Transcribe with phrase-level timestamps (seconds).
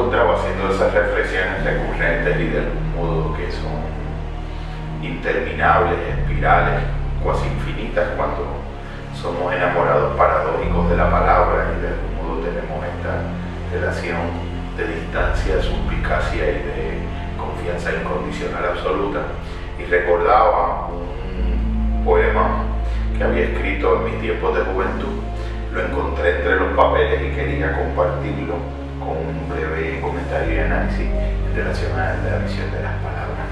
[0.00, 3.84] encontraba haciendo esas reflexiones recurrentes y del modo que son
[5.02, 6.80] interminables, espirales,
[7.22, 8.46] cuasi infinitas cuando
[9.14, 14.20] somos enamorados paradójicos de la palabra y de algún modo tenemos esta relación
[14.78, 16.98] de distancia, suspicacia y de
[17.36, 19.20] confianza incondicional absoluta.
[19.78, 22.64] Y recordaba un poema
[23.18, 25.20] que había escrito en mis tiempos de juventud.
[25.74, 31.56] Lo encontré entre los papeles y quería compartirlo con un breve comentario y análisis en
[31.56, 33.48] relación a la visión de las palabras.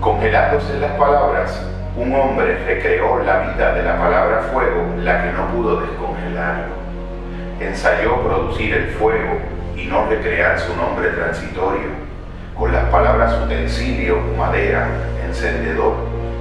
[0.00, 1.62] Congelándose las palabras,
[1.96, 6.74] un hombre recreó la vida de la palabra fuego, la que no pudo descongelarlo.
[7.60, 9.38] Ensayó producir el fuego
[9.76, 11.88] y no recrear su nombre transitorio,
[12.58, 14.88] con las palabras utensilio, madera,
[15.26, 15.94] encendedor,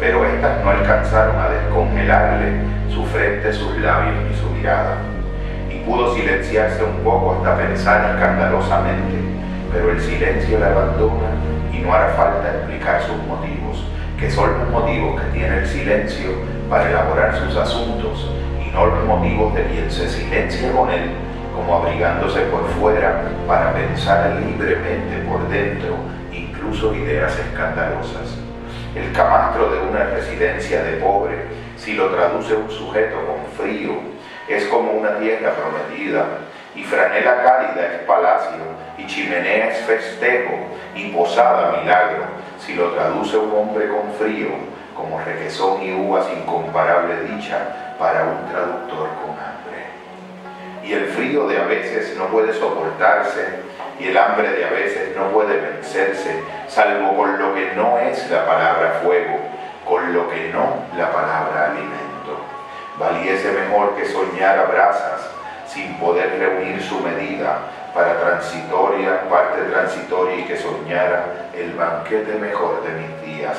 [0.00, 2.52] pero éstas no alcanzaron a descongelarle
[2.88, 4.96] su frente, sus labios ni su mirada.
[5.74, 9.16] Y pudo silenciarse un poco hasta pensar escandalosamente,
[9.72, 11.30] pero el silencio la abandona
[11.72, 13.84] y no hará falta explicar sus motivos,
[14.18, 16.30] que son los motivos que tiene el silencio
[16.70, 18.30] para elaborar sus asuntos
[18.64, 21.10] y no los motivos de quien se silencia con él,
[21.52, 25.96] como abrigándose por fuera para pensar libremente por dentro,
[26.32, 28.38] incluso ideas escandalosas.
[28.94, 34.13] El camastro de una residencia de pobre, si lo traduce un sujeto con frío,
[34.48, 36.24] es como una tierra prometida,
[36.74, 38.62] y franela cálida es palacio,
[38.98, 40.54] y chimenea es festejo,
[40.94, 42.24] y posada milagro,
[42.58, 44.48] si lo traduce un hombre con frío,
[44.94, 49.84] como requesón y uvas incomparable dicha para un traductor con hambre.
[50.84, 53.64] Y el frío de a veces no puede soportarse,
[53.98, 58.30] y el hambre de a veces no puede vencerse, salvo con lo que no es
[58.30, 59.38] la palabra fuego,
[59.88, 62.03] con lo que no la palabra alimento.
[62.98, 65.28] Valiese mejor que soñar a brasas,
[65.66, 67.58] sin poder reunir su medida
[67.92, 73.56] para transitoria, parte transitoria y que soñara el banquete mejor de mis días.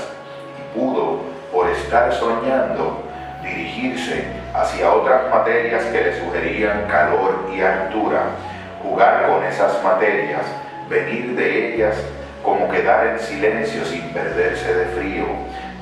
[0.57, 1.19] Y pudo,
[1.51, 3.03] por estar soñando,
[3.43, 8.21] dirigirse hacia otras materias que le sugerían calor y altura,
[8.81, 10.45] jugar con esas materias,
[10.89, 11.97] venir de ellas
[12.41, 15.25] como quedar en silencio sin perderse de frío,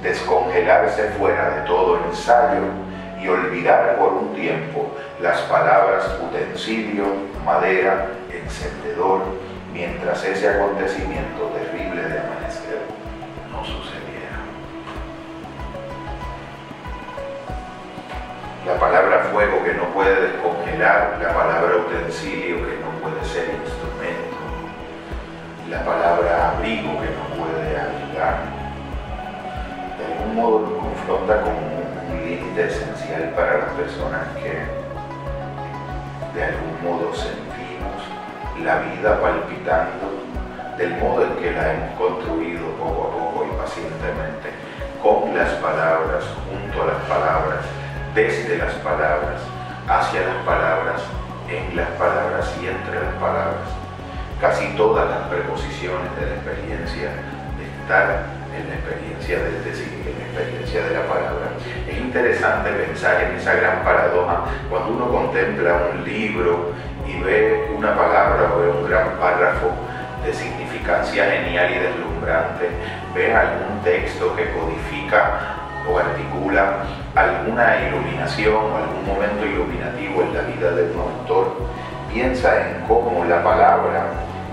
[0.01, 2.82] descongelarse fuera de todo ensayo
[3.23, 4.91] y olvidar por un tiempo
[5.22, 7.06] las palabras utensilio,
[7.45, 9.22] madera, encendedor,
[9.72, 12.81] mientras ese acontecimiento terrible de amanecer
[13.51, 14.44] no sucediera.
[18.66, 24.35] La palabra fuego que no puede descongelar, la palabra utensilio que no puede ser instrumento,
[25.69, 28.40] la palabra abrigo que no puede abrigar,
[29.97, 31.73] de algún modo nos confronta con
[32.22, 34.66] límite esencial para las personas que
[36.34, 38.01] de algún modo sentimos
[38.63, 40.23] la vida palpitando
[40.78, 44.50] del modo en que la hemos construido poco a poco y pacientemente,
[45.02, 47.66] con las palabras, junto a las palabras,
[48.16, 49.41] desde las palabras,
[49.88, 51.02] hacia las palabras,
[51.50, 53.69] en las palabras y entre las palabras.
[54.41, 57.09] Casi todas las preposiciones de la experiencia
[57.57, 58.25] de estar
[58.56, 61.47] en la experiencia en la experiencia de la palabra.
[61.88, 66.72] Es interesante pensar en esa gran paradoja cuando uno contempla un libro
[67.08, 69.72] y ve una palabra o ve un gran párrafo
[70.25, 72.69] de significancia genial y deslumbrante,
[73.14, 75.58] ve algún texto que codifica
[75.90, 76.84] o articula
[77.16, 81.58] alguna iluminación o algún momento iluminativo en la vida de un autor,
[82.12, 84.06] piensa en cómo la palabra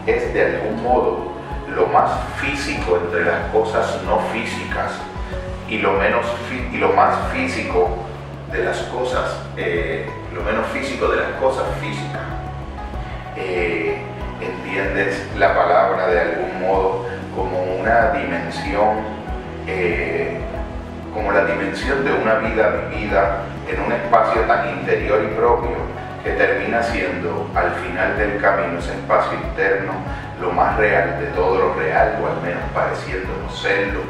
[0.06, 1.29] es de algún modo
[1.74, 4.92] lo más físico entre las cosas no físicas
[5.68, 6.26] y lo, menos
[6.72, 7.88] y lo más físico
[8.50, 12.22] de las cosas, eh, lo menos físico de las cosas físicas.
[13.36, 13.98] Eh,
[14.40, 18.98] entiendes la palabra de algún modo como una dimensión,
[19.66, 20.40] eh,
[21.14, 25.76] como la dimensión de una vida vivida en un espacio tan interior y propio
[26.24, 29.92] que termina siendo al final del camino ese espacio interno
[30.40, 34.00] lo más real de todo lo real, o al menos pareciéndonos serlo,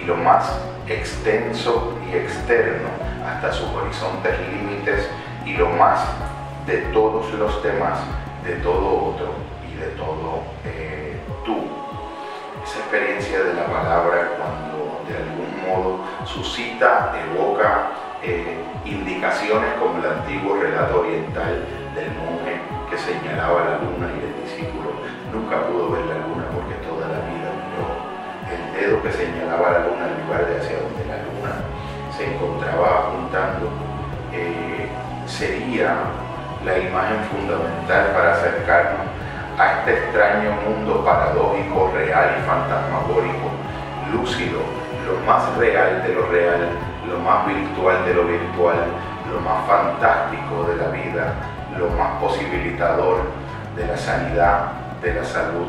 [0.00, 2.88] y lo más extenso y externo
[3.26, 5.08] hasta sus horizontes límites,
[5.44, 6.00] y lo más
[6.66, 7.98] de todos los demás,
[8.44, 9.32] de todo otro
[9.70, 11.56] y de todo eh, tú.
[12.62, 14.74] Esa experiencia de la palabra cuando
[15.08, 17.90] de algún modo suscita, evoca
[18.22, 22.60] eh, indicaciones como el antiguo relato oriental del monje
[22.90, 24.63] que señalaba la luna y el discípulo
[29.12, 31.52] señalaba la luna en lugar de hacia donde la luna
[32.16, 33.68] se encontraba apuntando,
[34.32, 34.88] eh,
[35.26, 35.96] sería
[36.64, 39.06] la imagen fundamental para acercarnos
[39.58, 43.50] a este extraño mundo paradójico, real y fantasmagórico,
[44.12, 44.60] lúcido,
[45.06, 46.68] lo más real de lo real,
[47.08, 48.78] lo más virtual de lo virtual,
[49.30, 51.34] lo más fantástico de la vida,
[51.78, 53.22] lo más posibilitador
[53.76, 54.72] de la sanidad,
[55.02, 55.66] de la salud,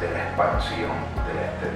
[0.00, 0.90] de la expansión,
[1.26, 1.46] de la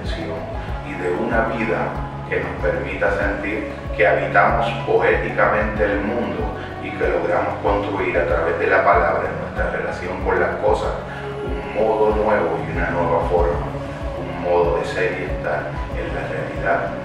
[1.01, 1.89] de una vida
[2.29, 8.57] que nos permita sentir que habitamos poéticamente el mundo y que logramos construir a través
[8.59, 10.93] de la palabra en nuestra relación con las cosas
[11.43, 13.65] un modo nuevo y una nueva forma,
[14.19, 17.00] un modo de ser y estar en la realidad,